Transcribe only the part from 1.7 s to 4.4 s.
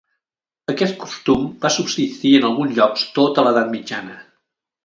subsistir en alguns llocs tota l'edat mitjana.